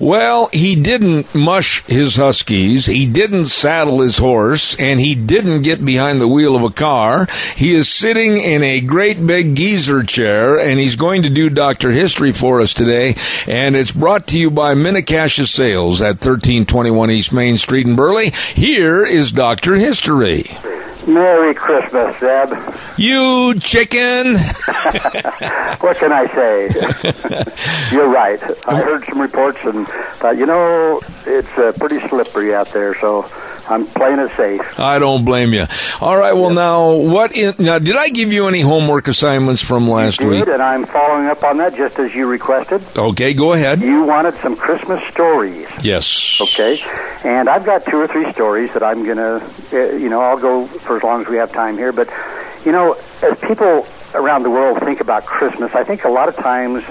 [0.00, 2.86] Well, he didn't mush his Huskies.
[2.86, 7.26] He didn't saddle his horse and he didn't get behind the wheel of a car.
[7.54, 11.92] He is sitting in a great big geezer chair and he's going to do Dr.
[11.92, 13.14] History for us today.
[13.46, 18.30] And it's brought to you by Mini-Cassia Sales at 1321 East Main Street in Burley.
[18.30, 19.74] Here is Dr.
[19.74, 20.44] History.
[21.06, 22.52] Merry Christmas, Zeb.
[22.96, 24.34] You chicken!
[25.80, 26.68] what can I say?
[27.94, 28.40] You're right.
[28.68, 33.22] I heard some reports and thought, you know, it's uh, pretty slippery out there, so
[33.70, 34.78] I'm playing it safe.
[34.78, 35.66] I don't blame you.
[36.00, 36.32] All right.
[36.32, 37.36] Well, now what?
[37.36, 40.48] In, now, did I give you any homework assignments from last you did, week?
[40.48, 42.82] and I'm following up on that just as you requested.
[42.96, 43.80] Okay, go ahead.
[43.80, 45.68] You wanted some Christmas stories.
[45.82, 46.40] Yes.
[46.40, 46.80] Okay.
[47.24, 50.38] And I've got two or three stories that I'm going to, uh, you know, I'll
[50.38, 51.92] go for as long as we have time here.
[51.92, 52.08] But,
[52.64, 56.34] you know, as people around the world think about Christmas, I think a lot of
[56.36, 56.84] times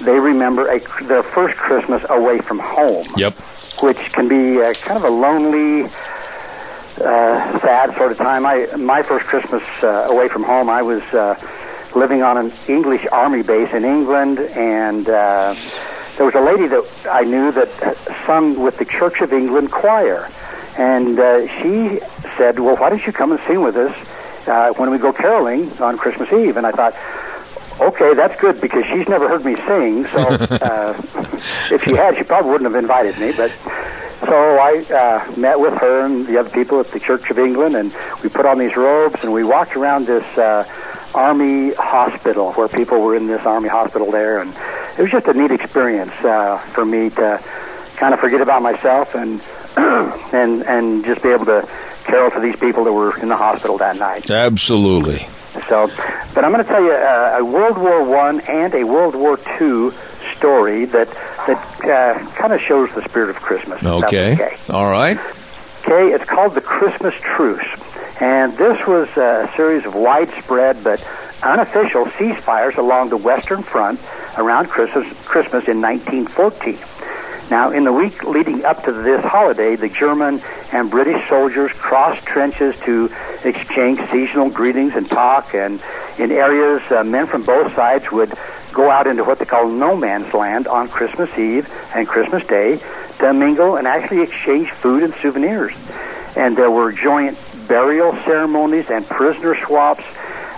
[0.00, 3.06] they remember a, their first Christmas away from home.
[3.16, 3.34] Yep.
[3.82, 5.90] Which can be uh, kind of a lonely,
[7.00, 8.46] uh, sad sort of time.
[8.46, 11.34] I my first Christmas uh, away from home, I was uh,
[11.94, 15.54] living on an English army base in England, and uh,
[16.16, 20.28] there was a lady that I knew that sung with the Church of England choir,
[20.78, 22.00] and uh, she
[22.36, 25.70] said, "Well, why don't you come and sing with us uh, when we go caroling
[25.80, 26.94] on Christmas Eve?" And I thought.
[27.80, 30.06] Okay, that's good because she's never heard me sing.
[30.06, 30.94] So uh,
[31.74, 33.32] if she had, she probably wouldn't have invited me.
[33.36, 33.50] But
[34.24, 37.76] so I uh, met with her and the other people at the Church of England,
[37.76, 40.66] and we put on these robes and we walked around this uh,
[41.14, 44.54] army hospital where people were in this army hospital there, and
[44.98, 47.42] it was just a neat experience uh, for me to
[47.96, 49.40] kind of forget about myself and
[50.32, 51.68] and and just be able to
[52.04, 54.30] carol to these people that were in the hospital that night.
[54.30, 55.26] Absolutely.
[55.68, 55.88] So,
[56.34, 59.36] but I'm going to tell you uh, a World War One and a World War
[59.58, 59.92] Two
[60.34, 61.08] story that
[61.46, 63.84] that uh, kind of shows the spirit of Christmas.
[63.84, 64.34] Okay.
[64.34, 64.56] okay.
[64.70, 65.18] All right.
[65.82, 67.66] Okay, it's called the Christmas Truce.
[68.20, 71.06] And this was a series of widespread but
[71.42, 74.00] unofficial ceasefires along the Western Front
[74.38, 76.78] around Christmas, Christmas in 1914.
[77.50, 80.40] Now, in the week leading up to this holiday, the German
[80.72, 83.10] and British soldiers crossed trenches to
[83.44, 85.82] exchange seasonal greetings and talk, and
[86.18, 88.32] in areas, uh, men from both sides would
[88.74, 92.80] go out into what they call no man's land on Christmas Eve and Christmas Day
[93.20, 95.72] to mingle and actually exchange food and souvenirs.
[96.36, 100.04] And there were joint burial ceremonies and prisoner swaps.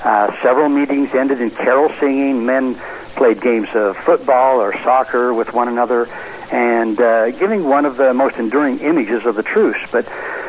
[0.02, 2.46] Uh, several meetings ended in carol singing.
[2.46, 2.74] Men
[3.14, 6.06] played games of football or soccer with one another,
[6.52, 9.80] and uh, giving one of the most enduring images of the truce.
[9.90, 10.06] But,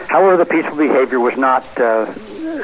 [0.08, 2.06] however, the peaceful behavior was not, uh,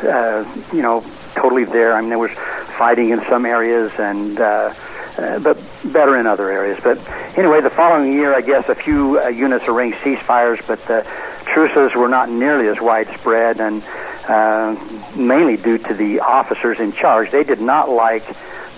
[0.03, 1.03] uh, you know,
[1.35, 1.93] totally there.
[1.93, 4.73] I mean, there was fighting in some areas, and uh,
[5.17, 5.57] uh, but
[5.91, 6.79] better in other areas.
[6.83, 6.97] But
[7.37, 11.05] anyway, the following year, I guess a few uh, units arranged ceasefires, but the
[11.45, 13.83] truces were not nearly as widespread, and
[14.27, 14.75] uh,
[15.17, 17.31] mainly due to the officers in charge.
[17.31, 18.25] They did not like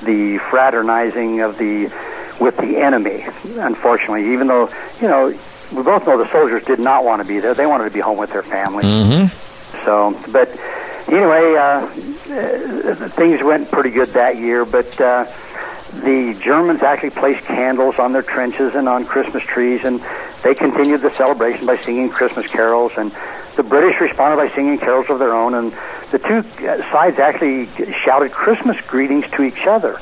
[0.04, 1.86] the fraternizing of the
[2.40, 3.24] with the enemy.
[3.58, 4.70] Unfortunately, even though
[5.02, 5.28] you know
[5.74, 8.00] we both know the soldiers did not want to be there, they wanted to be
[8.00, 8.86] home with their families.
[8.86, 9.86] Mm-hmm.
[9.86, 10.50] So, but
[11.08, 14.66] anyway, uh, uh, things went pretty good that year.
[14.66, 15.26] But uh,
[16.04, 20.02] the Germans actually placed candles on their trenches and on Christmas trees, and
[20.44, 22.94] they continued the celebration by singing Christmas carols.
[22.98, 23.12] And
[23.56, 25.72] the British responded by singing carols of their own, and
[26.12, 26.42] the two
[26.92, 29.98] sides actually shouted Christmas greetings to each other.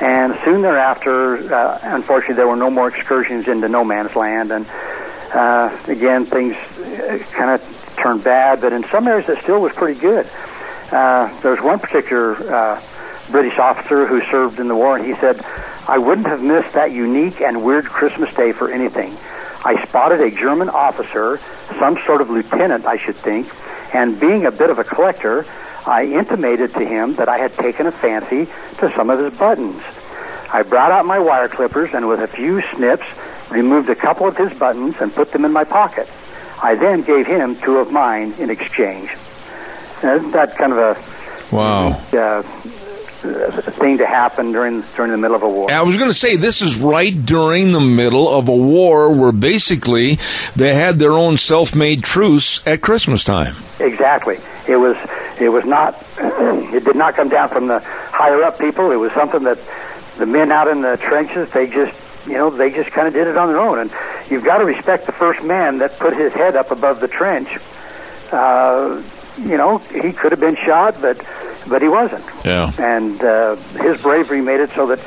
[0.00, 4.66] And soon thereafter, uh, unfortunately, there were no more excursions into no man's land, and
[5.34, 8.60] uh, again, things uh, kind of turned bad.
[8.60, 10.26] But in some areas, it still was pretty good.
[10.92, 12.80] Uh, there was one particular uh,
[13.30, 15.44] British officer who served in the war, and he said,
[15.88, 19.16] "I wouldn't have missed that unique and weird Christmas day for anything.
[19.64, 21.38] I spotted a German officer,
[21.78, 23.48] some sort of lieutenant, I should think,
[23.92, 25.44] and being a bit of a collector."
[25.88, 29.80] I intimated to him that I had taken a fancy to some of his buttons.
[30.52, 33.06] I brought out my wire clippers and with a few snips
[33.50, 36.08] removed a couple of his buttons and put them in my pocket.
[36.60, 39.10] I then gave him two of mine in exchange.
[40.02, 40.96] Now, isn't that kind of a
[41.54, 41.96] Wow.
[42.12, 42.42] uh,
[43.34, 45.70] thing to happen during during the middle of a war.
[45.70, 49.32] I was going to say this is right during the middle of a war where
[49.32, 50.18] basically
[50.54, 53.54] they had their own self-made truce at Christmas time.
[53.80, 54.38] Exactly.
[54.68, 54.96] It was
[55.40, 58.90] it was not it did not come down from the higher up people.
[58.90, 59.58] It was something that
[60.16, 63.26] the men out in the trenches they just you know they just kind of did
[63.28, 63.78] it on their own.
[63.78, 63.90] And
[64.30, 67.58] you've got to respect the first man that put his head up above the trench.
[68.32, 69.02] Uh,
[69.38, 71.18] you know he could have been shot, but
[71.68, 72.24] but he wasn't.
[72.44, 72.72] Yeah.
[72.78, 74.98] And uh, his bravery made it so that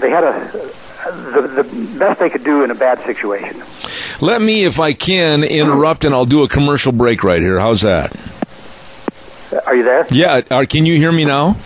[0.00, 0.70] they had a
[1.04, 3.62] the, the best they could do in a bad situation.
[4.20, 7.58] Let me, if I can, interrupt and I'll do a commercial break right here.
[7.58, 8.14] How's that?
[9.66, 10.06] Are you there?
[10.10, 10.42] Yeah.
[10.50, 11.56] Uh, can you hear me now?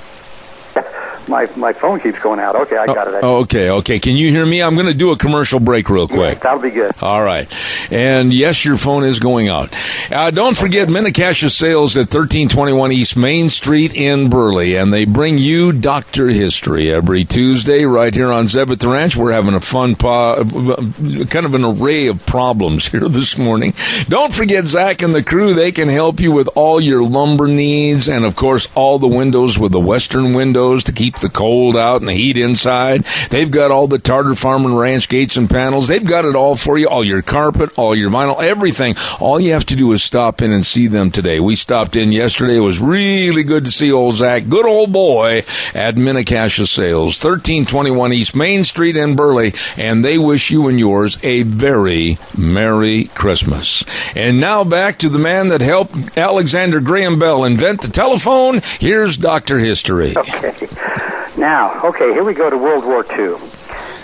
[1.29, 2.57] My my phone keeps going out.
[2.57, 3.23] Okay, I got it.
[3.23, 3.99] Oh, okay, okay.
[3.99, 4.63] Can you hear me?
[4.63, 6.41] I'm going to do a commercial break real quick.
[6.41, 6.93] That'll be good.
[7.03, 7.47] All right.
[7.93, 9.69] And yes, your phone is going out.
[10.11, 14.77] Uh, don't forget Mini-Cassia Sales at 1321 East Main Street in Burley.
[14.77, 16.29] And they bring you Dr.
[16.29, 19.17] History every Tuesday right here on Zebeth Ranch.
[19.17, 23.75] We're having a fun, po- kind of an array of problems here this morning.
[24.09, 25.55] Don't forget Zach and the crew.
[25.55, 29.59] They can help you with all your lumber needs and, of course, all the windows
[29.59, 33.05] with the Western windows to keep the cold out and the heat inside.
[33.31, 35.89] They've got all the Tarter Farm and Ranch gates and panels.
[35.89, 36.89] They've got it all for you.
[36.89, 38.95] All your carpet, all your vinyl, everything.
[39.21, 41.41] All you have to do is stop in and see them today.
[41.41, 42.57] We stopped in yesterday.
[42.57, 45.45] It was really good to see old Zach, good old boy
[45.75, 49.53] at Mini-Cassia Sales, 1321 East Main Street in Burley.
[49.77, 53.85] And they wish you and yours a very Merry Christmas.
[54.17, 58.61] And now back to the man that helped Alexander Graham Bell invent the telephone.
[58.79, 59.59] Here's Dr.
[59.59, 60.15] History.
[60.17, 61.08] Okay.
[61.39, 63.37] Now, okay, here we go to World War II.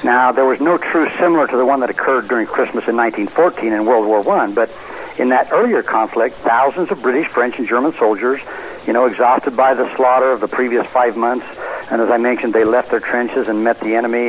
[0.04, 3.72] Now, there was no truce similar to the one that occurred during Christmas in 1914
[3.72, 4.70] in World War I, but
[5.18, 8.40] in that earlier conflict, thousands of British, French, and German soldiers,
[8.86, 11.44] you know, exhausted by the slaughter of the previous five months,
[11.90, 14.28] and as I mentioned, they left their trenches and met the enemy,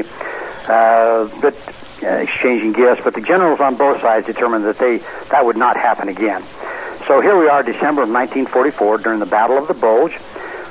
[0.67, 1.53] uh, but
[2.01, 3.03] uh, exchanging gifts.
[3.03, 4.97] But the generals on both sides determined that they
[5.29, 6.41] that would not happen again.
[7.05, 10.17] So here we are, December of 1944, during the Battle of the Bulge.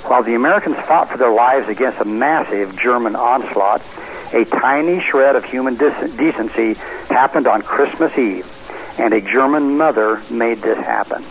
[0.06, 3.82] While the Americans fought for their lives against a massive German onslaught,
[4.34, 6.74] a tiny shred of human decency
[7.08, 8.46] happened on Christmas Eve,
[8.98, 11.22] and a German mother made this happen.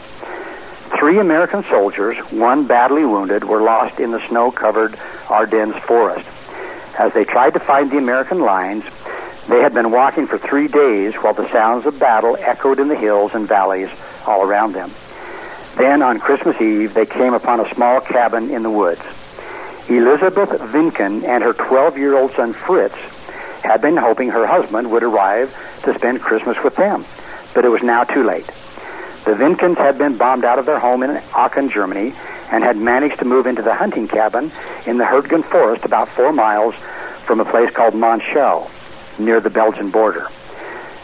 [0.98, 4.96] Three American soldiers, one badly wounded, were lost in the snow covered
[5.30, 6.28] Ardennes forest.
[6.98, 8.86] As they tried to find the American lines,
[9.48, 12.96] they had been walking for three days while the sounds of battle echoed in the
[12.96, 13.90] hills and valleys
[14.26, 14.90] all around them.
[15.76, 19.02] Then on Christmas Eve, they came upon a small cabin in the woods.
[19.90, 22.96] Elizabeth Vinken and her 12 year old son Fritz
[23.64, 25.52] had been hoping her husband would arrive
[25.84, 27.04] to spend Christmas with them,
[27.54, 28.46] but it was now too late.
[29.26, 32.14] The Vinkens had been bombed out of their home in Aachen, Germany,
[32.52, 34.52] and had managed to move into the hunting cabin
[34.86, 38.70] in the Hürtgen Forest about four miles from a place called Monschau,
[39.20, 40.28] near the Belgian border.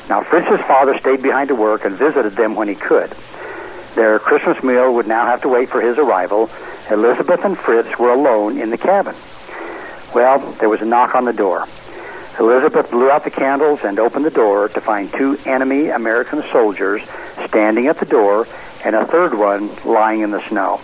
[0.10, 3.12] Now, Fritz's father stayed behind to work and visited them when he could.
[3.96, 6.50] Their Christmas meal would now have to wait for his arrival.
[6.90, 9.16] Elizabeth and Fritz were alone in the cabin.
[10.14, 11.68] Well, there was a knock on the door.
[12.40, 17.02] Elizabeth blew out the candles and opened the door to find two enemy American soldiers
[17.48, 18.48] standing at the door
[18.86, 20.80] and a third one lying in the snow.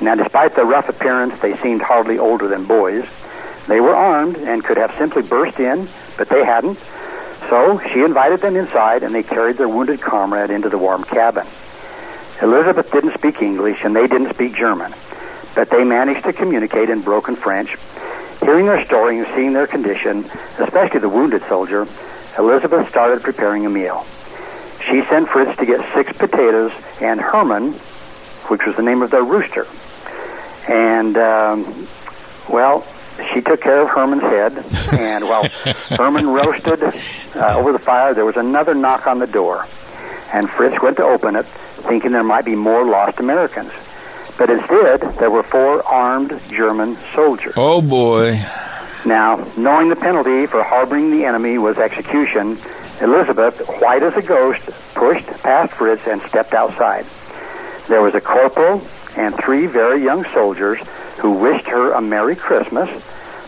[0.00, 3.08] Now, despite their rough appearance, they seemed hardly older than boys.
[3.66, 6.78] They were armed and could have simply burst in, but they hadn't.
[7.48, 11.46] So she invited them inside and they carried their wounded comrade into the warm cabin.
[12.42, 14.92] Elizabeth didn't speak English and they didn't speak German,
[15.54, 17.76] but they managed to communicate in broken French.
[18.40, 20.24] Hearing their story and seeing their condition,
[20.58, 21.86] especially the wounded soldier,
[22.38, 24.06] Elizabeth started preparing a meal.
[24.80, 27.72] She sent Fritz to get six potatoes and Herman,
[28.48, 29.66] which was the name of their rooster.
[30.68, 31.86] And, um,
[32.48, 32.86] well,
[33.34, 34.52] she took care of Herman's head,
[34.92, 35.48] and while
[35.90, 36.80] Herman roasted
[37.34, 39.66] uh, over the fire, there was another knock on the door.
[40.32, 43.72] And Fritz went to open it, thinking there might be more lost Americans.
[44.36, 47.54] But instead, there were four armed German soldiers.
[47.56, 48.38] Oh, boy.
[49.04, 52.58] Now, knowing the penalty for harboring the enemy was execution,
[53.00, 57.04] Elizabeth, white as a ghost, pushed past Fritz and stepped outside.
[57.88, 58.82] There was a corporal
[59.16, 60.78] and three very young soldiers
[61.18, 62.88] who wished her a Merry Christmas,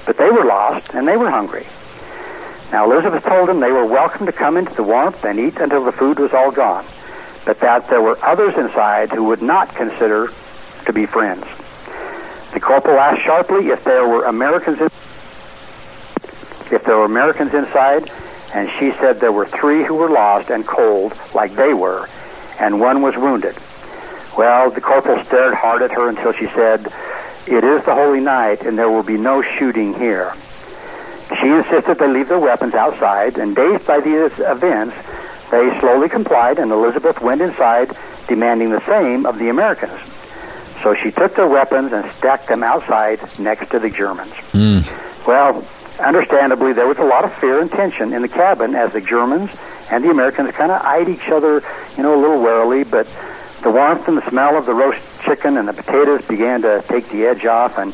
[0.06, 1.66] but they were lost and they were hungry.
[2.72, 5.84] Now, Elizabeth told them they were welcome to come into the warmth and eat until
[5.84, 6.84] the food was all gone
[7.44, 10.30] but that there were others inside who would not consider
[10.84, 11.44] to be friends.
[12.52, 14.86] The corporal asked sharply if there were Americans in,
[16.74, 18.10] if there were Americans inside,
[18.54, 22.08] and she said there were three who were lost and cold like they were,
[22.58, 23.56] and one was wounded.
[24.36, 26.86] Well, the corporal stared hard at her until she said,
[27.46, 30.34] It is the holy night, and there will be no shooting here.
[31.38, 34.96] She insisted they leave their weapons outside, and dazed by these events,
[35.50, 37.90] they slowly complied, and Elizabeth went inside,
[38.26, 39.98] demanding the same of the Americans.
[40.82, 44.32] So she took their weapons and stacked them outside next to the Germans.
[44.52, 45.26] Mm.
[45.26, 45.64] Well,
[46.00, 49.50] understandably, there was a lot of fear and tension in the cabin as the Germans
[49.90, 51.62] and the Americans kind of eyed each other,
[51.96, 53.06] you know, a little warily, but
[53.62, 57.08] the warmth and the smell of the roast chicken and the potatoes began to take
[57.08, 57.92] the edge off, and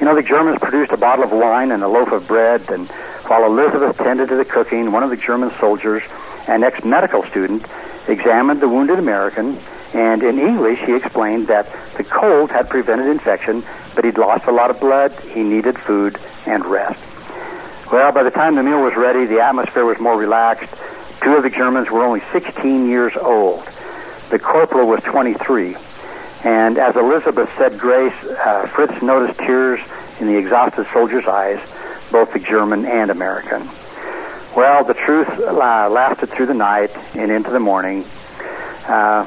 [0.00, 2.88] you know, the Germans produced a bottle of wine and a loaf of bread, and
[3.28, 6.02] while Elizabeth tended to the cooking, one of the German soldiers,
[6.48, 7.66] an ex-medical student,
[8.08, 9.58] examined the wounded American,
[9.92, 13.62] and in English he explained that the cold had prevented infection,
[13.94, 16.16] but he'd lost a lot of blood, he needed food
[16.46, 17.04] and rest.
[17.92, 20.74] Well, by the time the meal was ready, the atmosphere was more relaxed.
[21.22, 23.66] Two of the Germans were only 16 years old.
[24.30, 25.76] The corporal was 23.
[26.44, 29.80] And as Elizabeth said grace, uh, Fritz noticed tears
[30.20, 31.60] in the exhausted soldier's eyes,
[32.10, 33.62] both the German and American.
[34.56, 38.04] Well, the truth uh, lasted through the night and into the morning.
[38.88, 39.24] Uh,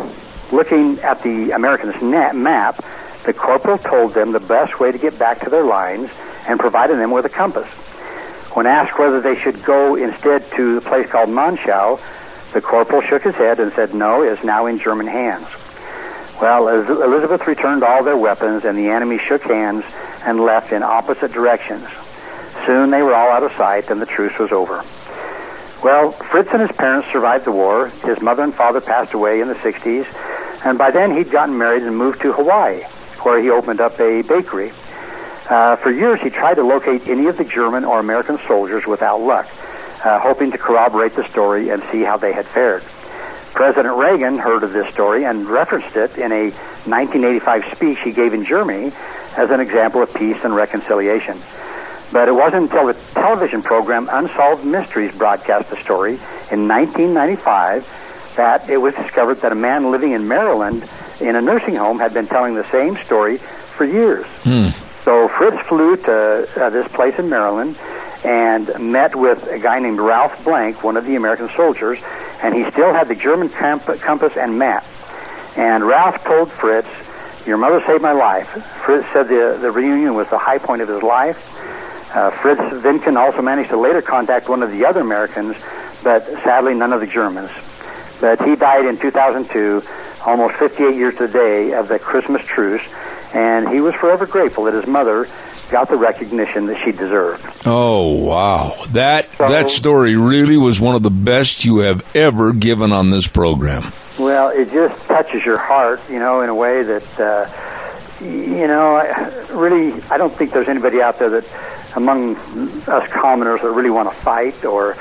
[0.51, 2.83] looking at the Americans' map,
[3.25, 6.09] the corporal told them the best way to get back to their lines
[6.47, 7.67] and provided them with a compass.
[8.53, 11.99] When asked whether they should go instead to the place called Monschau,
[12.53, 15.47] the corporal shook his head and said no, it is now in German hands.
[16.43, 19.85] Well, Elizabeth returned all their weapons, and the enemy shook hands
[20.25, 21.87] and left in opposite directions.
[22.65, 24.83] Soon they were all out of sight, and the truce was over.
[25.85, 27.87] Well, Fritz and his parents survived the war.
[28.03, 30.05] His mother and father passed away in the 60s,
[30.65, 32.81] and by then he'd gotten married and moved to Hawaii,
[33.21, 34.73] where he opened up a bakery.
[35.49, 39.21] Uh, for years, he tried to locate any of the German or American soldiers without
[39.21, 39.47] luck,
[40.03, 42.83] uh, hoping to corroborate the story and see how they had fared.
[43.53, 46.49] President Reagan heard of this story and referenced it in a
[46.89, 48.91] 1985 speech he gave in Germany
[49.37, 51.37] as an example of peace and reconciliation.
[52.11, 56.13] But it wasn't until the television program Unsolved Mysteries broadcast the story
[56.51, 60.89] in 1995 that it was discovered that a man living in Maryland
[61.21, 64.25] in a nursing home had been telling the same story for years.
[64.43, 64.69] Hmm.
[65.03, 67.77] So Fritz flew to uh, this place in Maryland
[68.23, 71.99] and met with a guy named Ralph Blank, one of the American soldiers,
[72.43, 74.85] and he still had the German compass and map.
[75.55, 76.87] And Ralph told Fritz,
[77.47, 78.49] "Your mother saved my life."
[78.83, 81.49] Fritz said the the reunion was the high point of his life.
[82.13, 85.55] Uh, Fritz Vinken also managed to later contact one of the other Americans,
[86.03, 87.49] but sadly none of the Germans.
[88.21, 89.81] But he died in 2002,
[90.25, 92.83] almost 58 years to the day of the Christmas truce,
[93.33, 95.27] and he was forever grateful that his mother
[95.69, 97.65] got the recognition that she deserved.
[97.65, 102.53] Oh wow, that so, that story really was one of the best you have ever
[102.53, 103.83] given on this program.
[104.19, 109.01] Well, it just touches your heart, you know, in a way that uh, you know,
[109.51, 112.35] really, I don't think there's anybody out there that among
[112.87, 114.95] us commoners that really want to fight or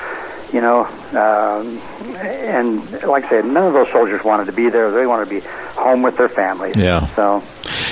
[0.53, 1.79] you know, um,
[2.19, 4.91] and like I said, none of those soldiers wanted to be there.
[4.91, 5.39] They wanted to be
[5.75, 6.75] home with their families.
[6.77, 7.07] Yeah.
[7.07, 7.43] So,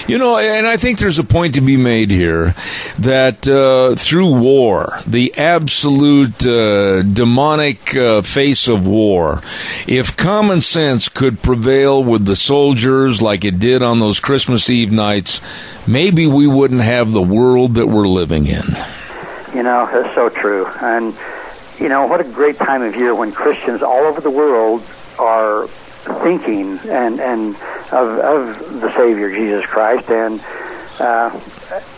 [0.08, 2.56] you know, and I think there's a point to be made here
[3.00, 9.42] that uh, through war, the absolute uh, demonic uh, face of war,
[9.88, 14.92] if common sense could prevail with the soldiers like it did on those Christmas Eve
[14.92, 15.42] nights,
[15.88, 18.64] maybe we wouldn't have the world that we're living in.
[19.54, 20.66] You know, that's so true.
[20.82, 21.16] And
[21.80, 24.82] you know, what a great time of year when Christians all over the world
[25.18, 27.56] are thinking and and
[27.92, 30.44] of, of the Savior Jesus Christ, and
[31.00, 31.30] uh,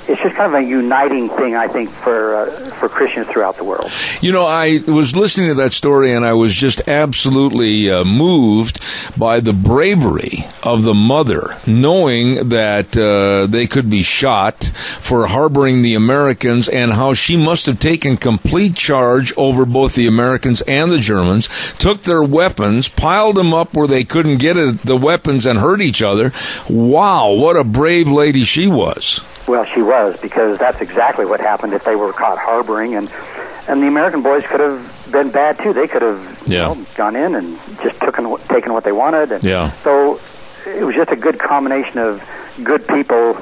[0.07, 3.63] it's just kind of a uniting thing, I think, for uh, for Christians throughout the
[3.63, 3.91] world.
[4.21, 8.81] You know, I was listening to that story, and I was just absolutely uh, moved
[9.17, 15.81] by the bravery of the mother, knowing that uh, they could be shot for harboring
[15.81, 20.91] the Americans, and how she must have taken complete charge over both the Americans and
[20.91, 25.59] the Germans, took their weapons, piled them up where they couldn't get the weapons and
[25.59, 26.31] hurt each other.
[26.69, 29.21] Wow, what a brave lady she was.
[29.47, 33.11] Well, she was because that's exactly what happened if they were caught harboring, and
[33.67, 35.73] and the American boys could have been bad too.
[35.73, 36.69] They could have yeah.
[36.69, 39.71] you know, gone in and just taken taken what they wanted, and yeah.
[39.71, 40.19] so
[40.65, 42.23] it was just a good combination of
[42.63, 43.33] good people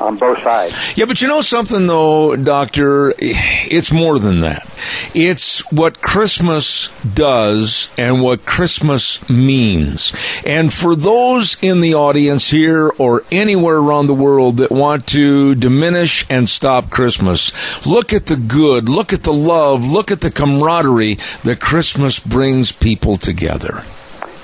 [0.00, 0.96] on both sides.
[0.96, 3.14] Yeah, but you know something though, Doctor?
[3.18, 4.66] It's more than that.
[5.14, 10.14] It's what Christmas does and what Christmas means.
[10.44, 15.54] And for those in the audience here or anywhere around the world that want to
[15.54, 20.30] diminish and stop Christmas, look at the good, look at the love, look at the
[20.30, 23.84] camaraderie that Christmas brings people together.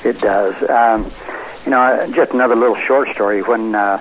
[0.04, 0.54] It does.
[0.68, 1.10] Um,
[1.64, 3.42] you know, just another little short story.
[3.42, 4.00] When uh,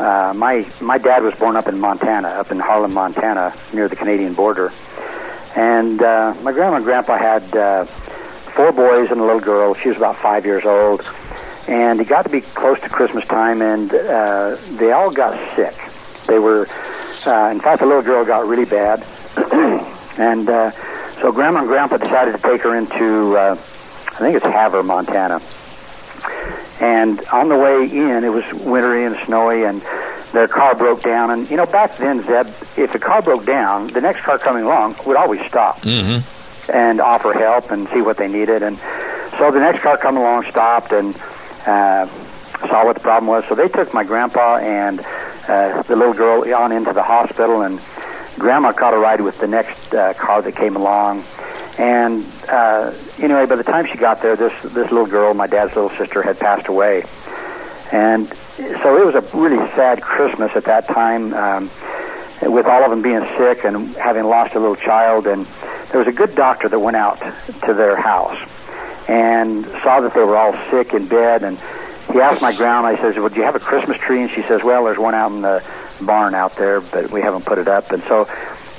[0.00, 3.96] uh, my my dad was born up in Montana, up in Harlem, Montana, near the
[3.96, 4.72] Canadian border,
[5.54, 9.74] and uh, my grandma and grandpa had uh, four boys and a little girl.
[9.74, 11.08] She was about five years old,
[11.68, 15.74] and it got to be close to Christmas time, and uh, they all got sick.
[16.26, 16.66] They were,
[17.26, 19.04] uh, in fact, the little girl got really bad,
[20.18, 20.70] and uh,
[21.20, 25.40] so grandma and grandpa decided to take her into, uh, I think it's Havre, Montana
[26.80, 29.82] and on the way in, it was wintry and snowy, and
[30.32, 31.30] their car broke down.
[31.30, 32.46] And you know, back then, Zeb,
[32.78, 36.72] if the car broke down, the next car coming along would always stop Mm-hmm.
[36.72, 38.62] and offer help and see what they needed.
[38.62, 38.76] And
[39.38, 41.14] so the next car coming along stopped and
[41.66, 42.06] uh,
[42.68, 43.44] saw what the problem was.
[43.46, 45.00] So they took my grandpa and
[45.48, 47.80] uh, the little girl on into the hospital, and
[48.38, 51.24] grandma caught a ride with the next uh, car that came along.
[51.80, 55.74] And uh, anyway, by the time she got there, this this little girl, my dad's
[55.74, 57.04] little sister, had passed away.
[57.90, 61.70] And so it was a really sad Christmas at that time, um,
[62.42, 65.26] with all of them being sick and having lost a little child.
[65.26, 65.46] And
[65.90, 67.18] there was a good doctor that went out
[67.64, 68.38] to their house
[69.08, 71.42] and saw that they were all sick in bed.
[71.44, 71.58] And
[72.12, 74.42] he asked my grandma, he says, "Well, do you have a Christmas tree?" And she
[74.42, 75.64] says, "Well, there's one out in the
[76.02, 78.28] barn out there, but we haven't put it up." And so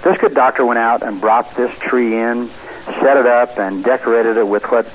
[0.04, 2.48] this good doctor went out and brought this tree in,
[2.86, 4.86] set it up, and decorated it with what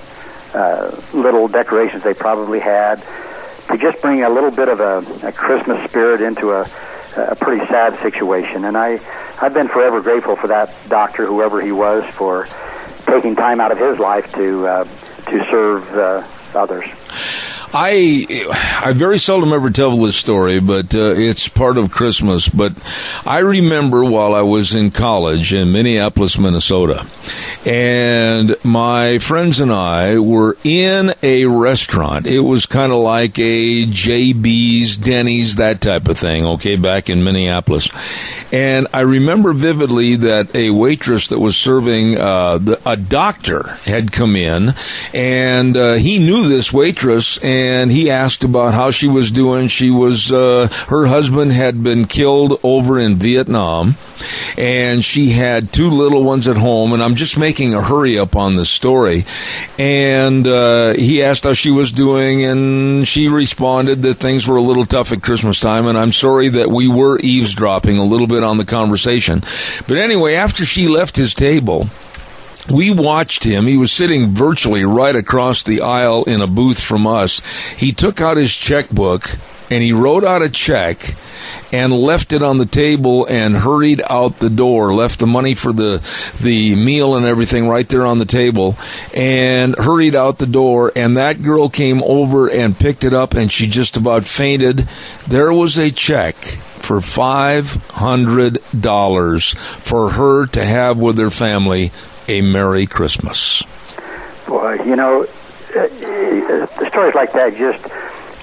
[0.55, 3.03] uh, little decorations they probably had
[3.69, 6.67] to just bring a little bit of a, a Christmas spirit into a,
[7.17, 8.65] a pretty sad situation.
[8.65, 9.01] And I,
[9.41, 12.47] I've been forever grateful for that doctor, whoever he was, for
[13.07, 16.23] taking time out of his life to uh, to serve uh,
[16.55, 16.85] others.
[17.73, 18.27] I
[18.85, 22.49] I very seldom ever tell this story, but uh, it's part of Christmas.
[22.49, 22.73] But
[23.27, 27.07] I remember while I was in college in Minneapolis, Minnesota,
[27.65, 32.27] and my friends and I were in a restaurant.
[32.27, 36.45] It was kind of like a JB's, Denny's, that type of thing.
[36.45, 37.91] Okay, back in Minneapolis,
[38.53, 44.13] and I remember vividly that a waitress that was serving uh, the, a doctor had
[44.13, 44.75] come in,
[45.13, 49.69] and uh, he knew this waitress and and he asked about how she was doing.
[49.69, 53.97] She was uh, her husband had been killed over in Vietnam,
[54.57, 56.93] and she had two little ones at home.
[56.93, 59.25] And I'm just making a hurry up on the story.
[59.79, 64.63] And uh, he asked how she was doing, and she responded that things were a
[64.63, 65.87] little tough at Christmas time.
[65.87, 69.41] And I'm sorry that we were eavesdropping a little bit on the conversation.
[69.89, 71.89] But anyway, after she left his table
[72.71, 73.67] we watched him.
[73.67, 77.41] He was sitting virtually right across the aisle in a booth from us.
[77.73, 79.31] He took out his checkbook
[79.71, 81.15] and he wrote out a check
[81.73, 85.73] and left it on the table and hurried out the door left the money for
[85.73, 86.01] the
[86.41, 88.77] the meal and everything right there on the table
[89.15, 93.53] and hurried out the door and that girl came over and picked it up and
[93.53, 94.87] she just about fainted
[95.27, 101.91] there was a check for $500 for her to have with her family
[102.29, 103.63] a Merry Christmas.
[104.47, 105.27] Boy, you know,
[105.75, 107.85] uh, uh, stories like that just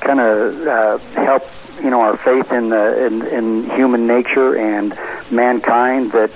[0.02, 1.44] kind of uh, help,
[1.82, 4.94] you know, our faith in the in, in human nature and
[5.32, 6.12] mankind.
[6.12, 6.32] That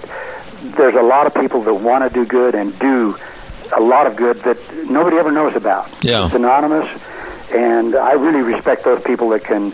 [0.78, 3.16] there's a lot of people that want to do good and do
[3.76, 4.58] a lot of good that
[4.90, 5.90] nobody ever knows about.
[6.04, 6.26] Yeah.
[6.26, 6.90] It's anonymous,
[7.54, 9.74] and I really respect those people that can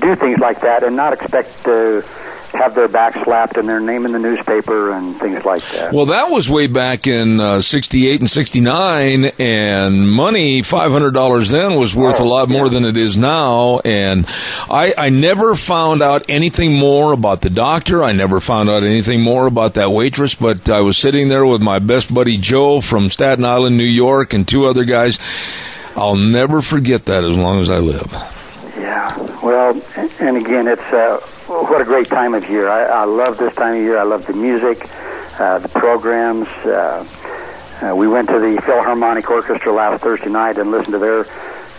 [0.00, 2.04] do things like that and not expect to
[2.52, 5.92] have their back slapped and their name in the newspaper and things like that.
[5.92, 11.94] Well, that was way back in uh, 68 and 69, and money, $500 then, was
[11.94, 12.72] worth Oh, a lot more yeah.
[12.72, 13.80] than it is now.
[13.80, 14.26] And
[14.70, 18.02] I, I never found out anything more about the doctor.
[18.02, 21.60] I never found out anything more about that waitress, but I was sitting there with
[21.62, 25.18] my best buddy Joe from Staten Island, New York, and two other guys.
[25.96, 28.12] I'll never forget that as long as I live.
[28.76, 29.16] Yeah.
[29.42, 29.80] Well,
[30.20, 31.18] and again, it's uh,
[31.70, 32.68] what a great time of year.
[32.68, 33.96] I, I love this time of year.
[33.96, 34.88] I love the music,
[35.38, 36.48] uh, the programs.
[36.66, 37.06] Uh,
[37.80, 41.22] uh, we went to the Philharmonic Orchestra last Thursday night and listened to their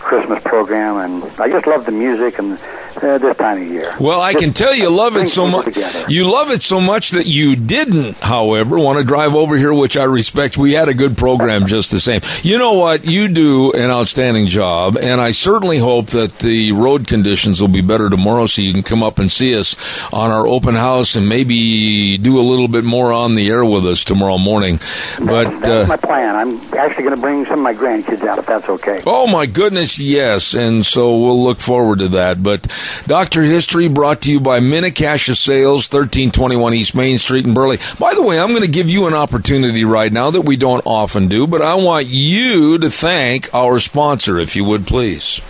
[0.00, 2.58] Christmas program, and I just love the music and
[3.02, 3.94] uh, this time of year.
[4.00, 5.76] Well, I can tell you love it so much.
[6.08, 9.96] You love it so much that you didn't, however, want to drive over here, which
[9.96, 10.56] I respect.
[10.56, 12.20] We had a good program just the same.
[12.42, 13.04] You know what?
[13.04, 17.82] You do an outstanding job, and I certainly hope that the road conditions will be
[17.82, 19.76] better tomorrow so you can come up and see us
[20.12, 23.86] on our open house and maybe do a little bit more on the air with
[23.86, 24.78] us tomorrow morning.
[25.18, 26.36] But That's my uh, plan.
[26.36, 29.02] I'm actually going to bring some of my grandkids out if that's okay.
[29.06, 30.54] Oh my goodness, yes.
[30.54, 32.42] And so we'll look forward to that.
[32.42, 32.66] But
[33.06, 33.42] Dr.
[33.42, 37.78] History brought to you by Minnecash Sales, 1321 East Main Street in Burley.
[37.98, 40.82] By the way, I'm going to give you an opportunity right now that we don't
[40.86, 45.40] often do, but I want you to thank our sponsor, if you would please.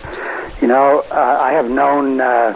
[0.61, 2.53] You know, uh, I have known uh,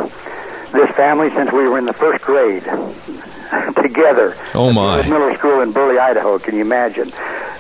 [0.72, 2.64] this family since we were in the first grade
[3.82, 4.36] together.
[4.54, 5.08] Oh my!
[5.10, 6.40] Miller School in Burley, Idaho.
[6.40, 7.10] Can you imagine?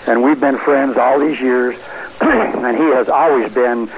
[0.08, 1.76] And we've been friends all these years,
[2.22, 3.89] and he has always been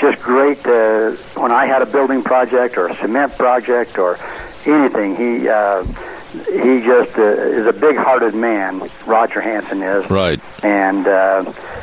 [0.00, 0.64] just great.
[0.66, 4.18] Uh, when I had a building project or a cement project or
[4.66, 5.48] anything, he.
[5.48, 5.84] Uh,
[6.28, 8.82] he just uh, is a big-hearted man.
[9.06, 11.42] Roger Hanson is right, and uh,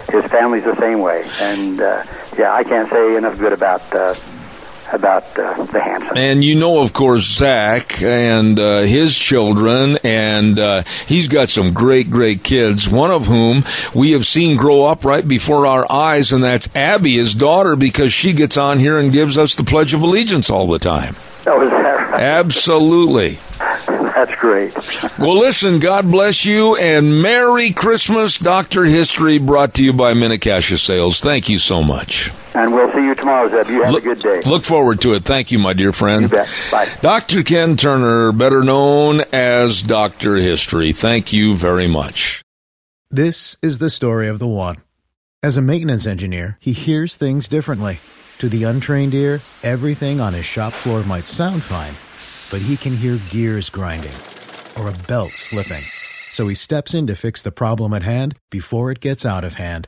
[0.09, 1.27] his family's the same way.
[1.41, 2.03] And uh,
[2.37, 4.13] yeah, I can't say enough good about uh,
[4.91, 6.17] about uh, the Hanson.
[6.17, 11.73] And you know, of course, Zach and uh, his children, and uh, he's got some
[11.73, 12.89] great, great kids.
[12.89, 17.15] One of whom we have seen grow up right before our eyes, and that's Abby,
[17.17, 20.67] his daughter, because she gets on here and gives us the Pledge of Allegiance all
[20.67, 21.15] the time.
[21.47, 22.21] Oh, is that right?
[22.21, 23.39] Absolutely.
[23.87, 24.73] That's great.
[25.19, 28.85] well, listen, God bless you, and Merry Christmas, Dr.
[28.85, 31.19] History, brought to you by Mini-Cassia Sales.
[31.19, 32.31] Thank you so much.
[32.55, 33.67] And we'll see you tomorrow, Zeb.
[33.69, 34.41] You have look, a good day.
[34.49, 35.25] Look forward to it.
[35.25, 36.23] Thank you, my dear friend.
[36.23, 36.49] You bet.
[36.71, 36.89] Bye.
[37.01, 37.43] Dr.
[37.43, 40.35] Ken Turner, better known as Dr.
[40.35, 40.91] History.
[40.91, 42.41] Thank you very much.
[43.09, 44.77] This is the story of the one.
[45.43, 47.99] As a maintenance engineer, he hears things differently.
[48.39, 51.93] To the untrained ear, everything on his shop floor might sound fine
[52.51, 54.13] but he can hear gears grinding
[54.79, 55.83] or a belt slipping.
[56.31, 59.55] So he steps in to fix the problem at hand before it gets out of
[59.55, 59.87] hand.